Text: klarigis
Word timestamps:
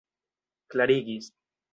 klarigis 0.71 1.25